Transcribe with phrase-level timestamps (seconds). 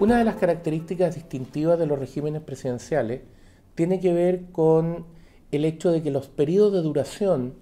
[0.00, 3.20] Una de las características distintivas de los regímenes presidenciales
[3.76, 5.06] tiene que ver con
[5.52, 7.54] el hecho de que los periodos de duración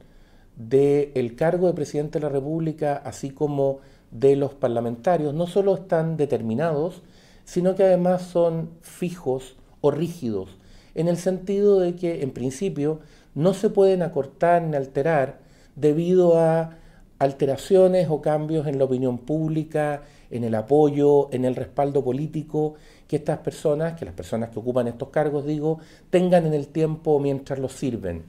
[0.56, 6.16] del cargo de presidente de la República, así como de los parlamentarios, no solo están
[6.16, 7.02] determinados,
[7.44, 10.56] sino que además son fijos o rígidos,
[10.94, 13.00] en el sentido de que en principio
[13.34, 15.40] no se pueden acortar ni alterar
[15.76, 16.78] debido a
[17.22, 22.74] alteraciones o cambios en la opinión pública, en el apoyo, en el respaldo político
[23.06, 25.78] que estas personas, que las personas que ocupan estos cargos, digo,
[26.10, 28.24] tengan en el tiempo mientras los sirven.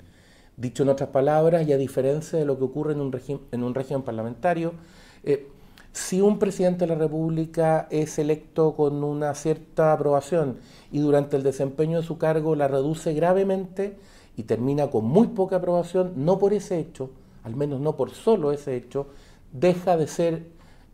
[0.57, 3.19] Dicho en otras palabras, y a diferencia de lo que ocurre en un,
[3.51, 4.73] en un régimen parlamentario,
[5.23, 5.47] eh,
[5.91, 10.57] si un presidente de la República es electo con una cierta aprobación
[10.91, 13.95] y durante el desempeño de su cargo la reduce gravemente
[14.37, 17.09] y termina con muy poca aprobación, no por ese hecho,
[17.43, 19.07] al menos no por solo ese hecho,
[19.51, 20.47] deja de ser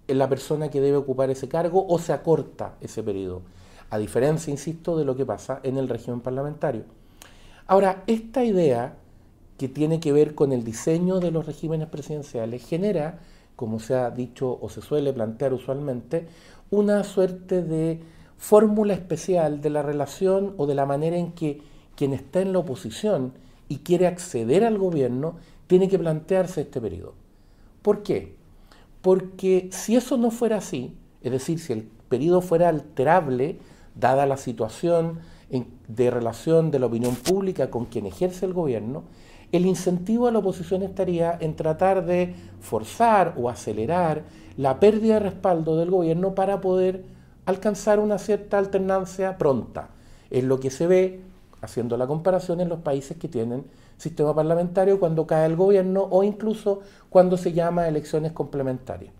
[0.07, 3.41] la persona que debe ocupar ese cargo o se acorta ese periodo,
[3.89, 6.83] a diferencia, insisto, de lo que pasa en el régimen parlamentario.
[7.67, 8.95] Ahora, esta idea
[9.57, 13.19] que tiene que ver con el diseño de los regímenes presidenciales genera,
[13.55, 16.27] como se ha dicho o se suele plantear usualmente,
[16.71, 18.01] una suerte de
[18.37, 21.61] fórmula especial de la relación o de la manera en que
[21.95, 23.33] quien está en la oposición
[23.67, 25.35] y quiere acceder al gobierno
[25.69, 27.13] tiene que plantearse este periodo.
[27.83, 28.35] ¿Por qué?
[29.03, 33.59] Porque si eso no fuera así, es decir, si el periodo fuera alterable,
[33.93, 35.19] dada la situación
[35.87, 39.03] de relación de la opinión pública con quien ejerce el gobierno,
[39.51, 44.23] el incentivo a la oposición estaría en tratar de forzar o acelerar
[44.57, 47.03] la pérdida de respaldo del gobierno para poder
[47.45, 49.89] alcanzar una cierta alternancia pronta.
[50.31, 51.21] Es lo que se ve,
[51.61, 53.65] haciendo la comparación, en los países que tienen
[53.99, 59.13] sistema parlamentario cuando cae el gobierno o incluso cuando se llama elecciones complementarias.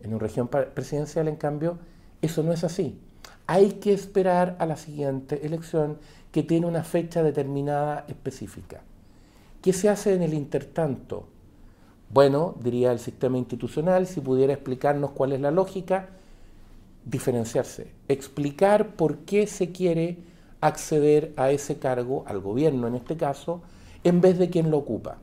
[0.00, 1.78] En un región presidencial, en cambio,
[2.20, 3.00] eso no es así.
[3.46, 5.98] Hay que esperar a la siguiente elección
[6.32, 8.82] que tiene una fecha determinada específica.
[9.62, 11.28] ¿Qué se hace en el intertanto?
[12.10, 16.10] Bueno, diría el sistema institucional, si pudiera explicarnos cuál es la lógica,
[17.04, 20.18] diferenciarse, explicar por qué se quiere
[20.60, 23.62] acceder a ese cargo, al gobierno en este caso,
[24.06, 25.16] en vez de quien lo ocupa.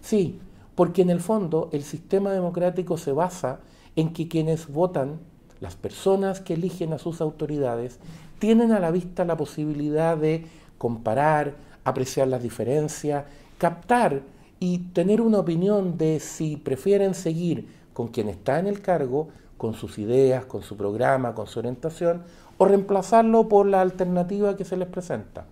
[0.00, 0.38] Sí,
[0.76, 3.58] porque en el fondo el sistema democrático se basa
[3.96, 5.18] en que quienes votan,
[5.58, 7.98] las personas que eligen a sus autoridades,
[8.38, 10.46] tienen a la vista la posibilidad de
[10.78, 13.24] comparar, apreciar las diferencias,
[13.58, 14.22] captar
[14.60, 19.74] y tener una opinión de si prefieren seguir con quien está en el cargo, con
[19.74, 22.22] sus ideas, con su programa, con su orientación,
[22.56, 25.44] o reemplazarlo por la alternativa que se les presenta.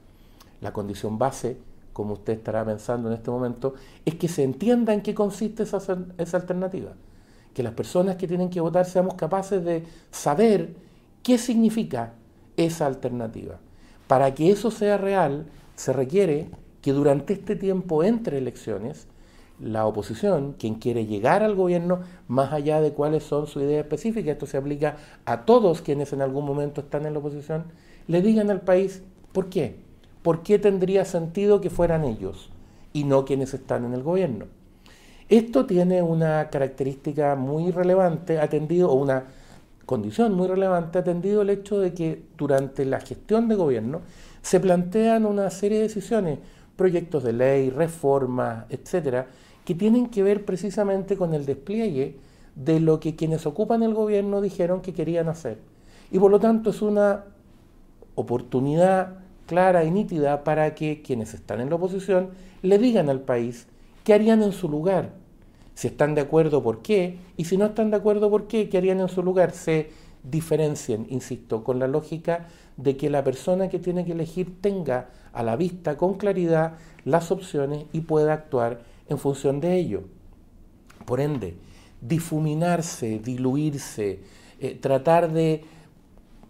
[0.60, 1.56] La condición base
[1.93, 3.75] como usted estará pensando en este momento,
[4.05, 5.78] es que se entienda en qué consiste esa,
[6.19, 6.93] esa alternativa.
[7.55, 10.75] Que las personas que tienen que votar seamos capaces de saber
[11.23, 12.15] qué significa
[12.56, 13.59] esa alternativa.
[14.06, 16.49] Para que eso sea real, se requiere
[16.83, 19.07] que durante este tiempo entre elecciones,
[19.61, 24.33] la oposición, quien quiere llegar al gobierno, más allá de cuáles son sus ideas específicas,
[24.33, 24.97] esto se aplica
[25.27, 27.65] a todos quienes en algún momento están en la oposición,
[28.07, 29.03] le digan al país
[29.33, 29.90] por qué.
[30.22, 32.50] ¿Por qué tendría sentido que fueran ellos
[32.92, 34.47] y no quienes están en el gobierno?
[35.28, 39.25] Esto tiene una característica muy relevante, atendido, o una
[39.86, 44.00] condición muy relevante, atendido el hecho de que durante la gestión de gobierno
[44.42, 46.38] se plantean una serie de decisiones,
[46.76, 49.26] proyectos de ley, reformas, etcétera,
[49.64, 52.16] que tienen que ver precisamente con el despliegue
[52.56, 55.59] de lo que quienes ocupan el gobierno dijeron que querían hacer.
[56.10, 57.25] Y por lo tanto es una
[58.16, 59.19] oportunidad
[59.50, 62.31] clara y nítida para que quienes están en la oposición
[62.62, 63.66] le digan al país
[64.05, 65.11] qué harían en su lugar,
[65.75, 68.78] si están de acuerdo por qué, y si no están de acuerdo por qué, qué
[68.78, 69.50] harían en su lugar.
[69.50, 69.91] Se
[70.22, 72.47] diferencien, insisto, con la lógica
[72.77, 76.75] de que la persona que tiene que elegir tenga a la vista con claridad
[77.05, 80.05] las opciones y pueda actuar en función de ello.
[81.06, 81.56] Por ende,
[82.00, 84.21] difuminarse, diluirse,
[84.60, 85.65] eh, tratar de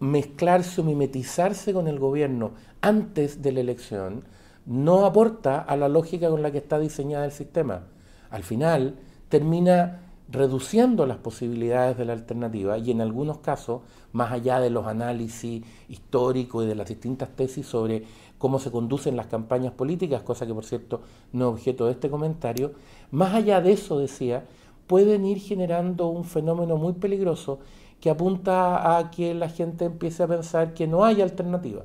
[0.01, 4.23] mezclarse o mimetizarse con el gobierno antes de la elección
[4.65, 7.83] no aporta a la lógica con la que está diseñada el sistema.
[8.31, 8.95] Al final
[9.29, 13.81] termina reduciendo las posibilidades de la alternativa y en algunos casos,
[14.11, 18.03] más allá de los análisis históricos y de las distintas tesis sobre
[18.39, 22.09] cómo se conducen las campañas políticas, cosa que por cierto no es objeto de este
[22.09, 22.71] comentario,
[23.11, 24.45] más allá de eso, decía,
[24.87, 27.59] pueden ir generando un fenómeno muy peligroso
[28.01, 31.83] que apunta a que la gente empiece a pensar que no hay alternativa,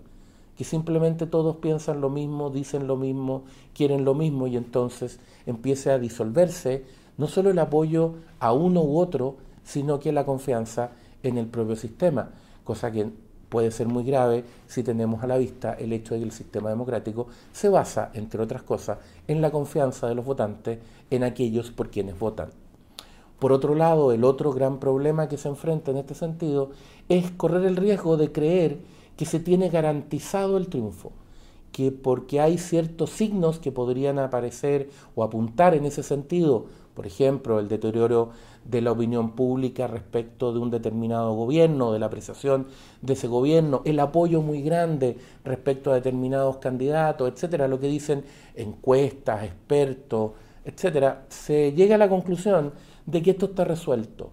[0.56, 5.90] que simplemente todos piensan lo mismo, dicen lo mismo, quieren lo mismo y entonces empiece
[5.90, 6.84] a disolverse
[7.18, 10.90] no solo el apoyo a uno u otro, sino que la confianza
[11.22, 12.30] en el propio sistema,
[12.64, 13.10] cosa que
[13.48, 16.70] puede ser muy grave si tenemos a la vista el hecho de que el sistema
[16.70, 18.98] democrático se basa, entre otras cosas,
[19.28, 20.78] en la confianza de los votantes
[21.10, 22.50] en aquellos por quienes votan.
[23.38, 26.71] Por otro lado, el otro gran problema que se enfrenta en este sentido
[27.09, 28.79] es correr el riesgo de creer
[29.17, 31.12] que se tiene garantizado el triunfo,
[31.71, 37.61] que porque hay ciertos signos que podrían aparecer o apuntar en ese sentido, por ejemplo,
[37.61, 38.31] el deterioro
[38.65, 42.67] de la opinión pública respecto de un determinado gobierno, de la apreciación
[43.03, 48.25] de ese gobierno, el apoyo muy grande respecto a determinados candidatos, etcétera, lo que dicen
[48.55, 50.33] encuestas, expertos,
[50.65, 52.73] etcétera, se llega a la conclusión
[53.06, 54.31] de que esto está resuelto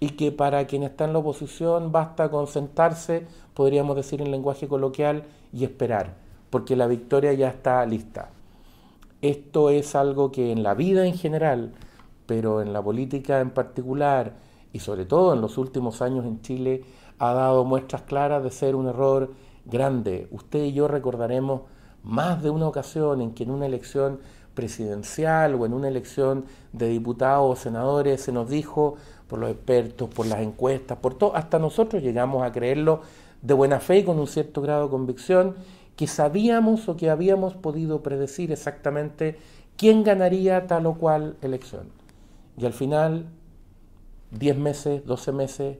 [0.00, 4.68] y que para quien está en la oposición basta con sentarse, podríamos decir en lenguaje
[4.68, 6.16] coloquial, y esperar,
[6.50, 8.30] porque la victoria ya está lista.
[9.22, 11.74] Esto es algo que en la vida en general
[12.26, 14.34] pero en la política en particular
[14.72, 16.84] y sobre todo en los últimos años en Chile
[17.18, 19.32] ha dado muestras claras de ser un error
[19.64, 20.28] grande.
[20.30, 21.62] Usted y yo recordaremos
[22.02, 24.20] más de una ocasión en que en una elección
[24.54, 28.96] presidencial o en una elección de diputados o senadores se nos dijo
[29.28, 33.02] por los expertos, por las encuestas, por todo, hasta nosotros llegamos a creerlo
[33.42, 35.54] de buena fe y con un cierto grado de convicción
[35.96, 39.38] que sabíamos o que habíamos podido predecir exactamente
[39.76, 41.88] quién ganaría tal o cual elección.
[42.56, 43.26] Y al final,
[44.32, 45.78] 10 meses, 12 meses,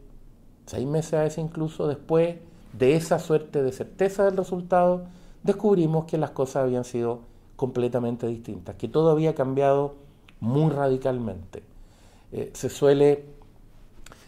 [0.66, 2.36] 6 meses a veces incluso después
[2.72, 5.04] de esa suerte de certeza del resultado,
[5.42, 7.20] descubrimos que las cosas habían sido
[7.56, 9.94] completamente distintas, que todo había cambiado
[10.40, 11.62] muy radicalmente.
[12.32, 13.24] Eh, se suele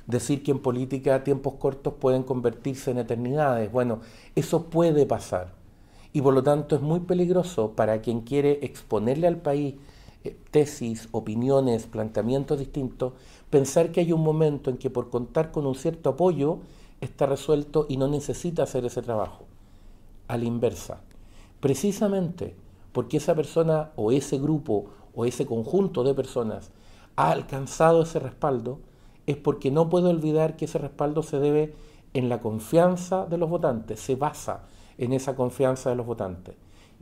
[0.06, 3.70] decir que en política tiempos cortos pueden convertirse en eternidades.
[3.70, 4.00] Bueno,
[4.34, 5.52] eso puede pasar.
[6.12, 9.74] Y por lo tanto es muy peligroso para quien quiere exponerle al país
[10.24, 13.12] eh, tesis, opiniones, planteamientos distintos,
[13.50, 16.60] pensar que hay un momento en que por contar con un cierto apoyo
[17.00, 19.44] está resuelto y no necesita hacer ese trabajo.
[20.28, 21.00] A la inversa.
[21.60, 22.54] Precisamente
[22.96, 26.70] porque esa persona o ese grupo o ese conjunto de personas
[27.16, 28.78] ha alcanzado ese respaldo,
[29.26, 31.74] es porque no puede olvidar que ese respaldo se debe
[32.14, 34.62] en la confianza de los votantes, se basa
[34.96, 36.54] en esa confianza de los votantes.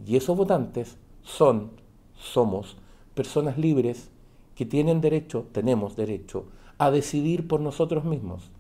[0.05, 1.71] Y esos votantes son,
[2.19, 2.77] somos,
[3.15, 4.11] personas libres
[4.57, 6.47] que tienen derecho, tenemos derecho,
[6.77, 8.51] a decidir por nosotros mismos.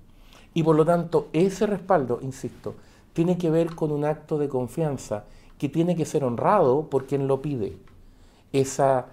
[0.54, 2.76] Y por lo tanto, ese respaldo, insisto,
[3.12, 5.24] tiene que ver con un acto de confianza
[5.58, 7.76] que tiene que ser honrado por quien lo pide.
[8.52, 9.06] Esa,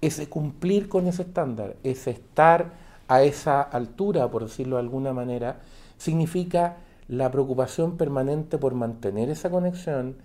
[0.00, 2.72] ese cumplir con ese estándar, ese estar
[3.08, 5.60] a esa altura, por decirlo de alguna manera,
[5.96, 6.76] significa
[7.08, 10.16] la preocupación permanente por mantener esa conexión,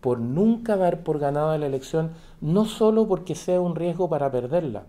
[0.00, 2.10] por nunca dar por ganada la elección,
[2.40, 4.84] no solo porque sea un riesgo para perderla,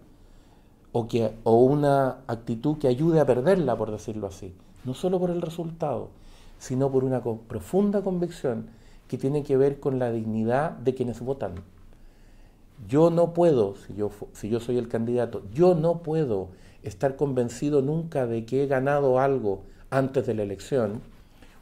[0.92, 4.56] o, que, o una actitud que ayude a perderla, por decirlo así,
[4.86, 6.10] no solo por el resultado,
[6.58, 8.70] sino por una profunda convicción
[9.08, 11.56] que tiene que ver con la dignidad de quienes votan.
[12.88, 16.50] Yo no puedo, si yo, si yo soy el candidato, yo no puedo
[16.82, 21.02] estar convencido nunca de que he ganado algo antes de la elección,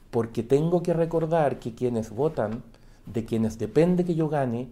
[0.09, 2.63] porque tengo que recordar que quienes votan
[3.05, 4.69] de quienes depende que yo gane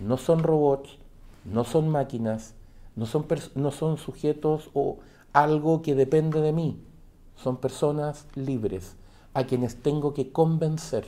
[0.00, 0.98] no son robots,
[1.44, 2.54] no son máquinas,
[2.96, 4.98] no son, no son sujetos o
[5.32, 6.80] algo que depende de mí,
[7.36, 8.96] son personas libres
[9.34, 11.06] a quienes tengo que convencer,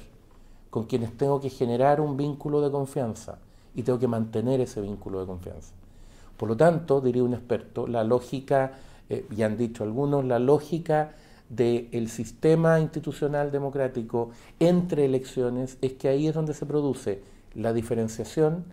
[0.72, 3.36] con quienes tengo que generar un vínculo de confianza
[3.74, 5.74] y tengo que mantener ese vínculo de confianza.
[6.38, 8.72] Por lo tanto, diría un experto, la lógica,
[9.10, 11.12] eh, y han dicho algunos, la lógica
[11.50, 17.22] del sistema institucional democrático entre elecciones es que ahí es donde se produce
[17.54, 18.64] la diferenciación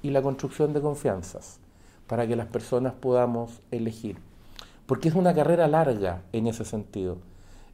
[0.00, 1.58] y la construcción de confianzas
[2.06, 4.18] para que las personas podamos elegir.
[4.86, 7.18] Porque es una carrera larga en ese sentido.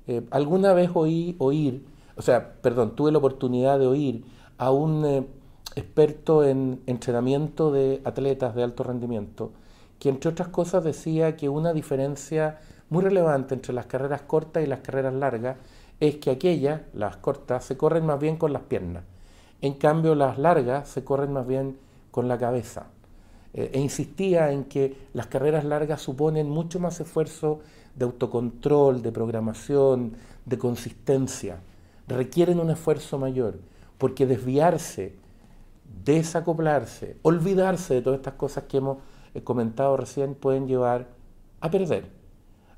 [0.07, 1.85] Eh, alguna vez oí oír,
[2.17, 4.25] o sea, perdón, tuve la oportunidad de oír
[4.59, 5.27] a un eh,
[5.77, 9.53] experto en entrenamiento de atletas de alto rendimiento,
[9.99, 12.59] que entre otras cosas decía que una diferencia
[12.91, 15.57] muy relevante entre las carreras cortas y las carreras largas
[16.01, 19.05] es que aquellas, las cortas, se corren más bien con las piernas.
[19.61, 21.79] En cambio, las largas se corren más bien
[22.11, 22.87] con la cabeza.
[23.55, 27.61] Eh, e insistía en que las carreras largas suponen mucho más esfuerzo
[27.95, 31.61] de autocontrol, de programación, de consistencia.
[32.09, 33.59] Requieren un esfuerzo mayor,
[33.99, 35.17] porque desviarse,
[36.05, 38.99] desacoplarse, olvidarse de todas estas cosas que hemos
[39.35, 41.09] eh, comentado recién pueden llevar
[41.61, 42.25] a perder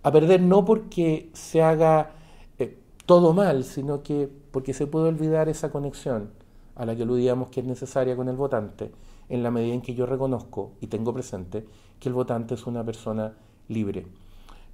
[0.07, 2.13] a perder no porque se haga
[2.61, 6.31] eh, todo mal, sino que porque se puede olvidar esa conexión
[6.77, 8.93] a la que aludíamos que es necesaria con el votante,
[9.29, 11.67] en la medida en que yo reconozco y tengo presente
[11.99, 13.35] que el votante es una persona
[13.67, 14.07] libre.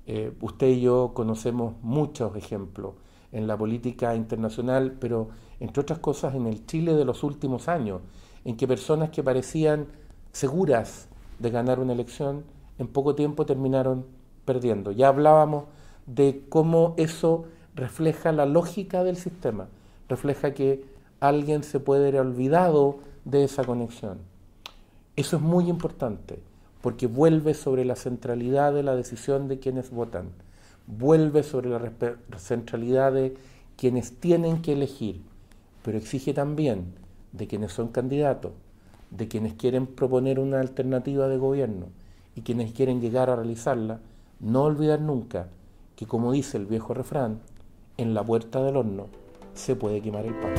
[0.07, 2.93] Eh, usted y yo conocemos muchos ejemplos
[3.33, 8.01] en la política internacional, pero entre otras cosas en el Chile de los últimos años,
[8.45, 9.87] en que personas que parecían
[10.33, 11.09] seguras
[11.39, 12.45] de ganar una elección,
[12.79, 14.07] en poco tiempo terminaron
[14.45, 14.93] perdiendo.
[14.93, 15.65] Ya hablábamos
[16.07, 19.69] de cómo eso refleja la lógica del sistema,
[20.09, 20.85] refleja que
[21.21, 24.19] alguien se puede haber olvidado de esa conexión.
[25.17, 26.41] Eso es muy importante,
[26.81, 30.31] porque vuelve sobre la centralidad de la decisión de quienes votan,
[30.87, 33.35] vuelve sobre la centralidad de
[33.77, 35.23] quienes tienen que elegir,
[35.83, 36.95] pero exige también
[37.33, 38.53] de quienes son candidatos,
[39.11, 41.87] de quienes quieren proponer una alternativa de gobierno
[42.35, 44.01] y quienes quieren llegar a realizarla,
[44.41, 45.49] no olvidar nunca
[45.97, 47.41] que, como dice el viejo refrán,
[47.97, 49.07] en la puerta del horno
[49.55, 50.53] se puede quemar el pan.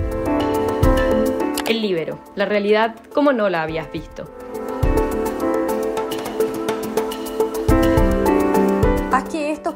[1.68, 4.26] El libero, la realidad como no la habías visto.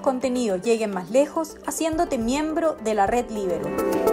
[0.07, 4.06] Contenidos lleguen más lejos haciéndote miembro de la red Libero.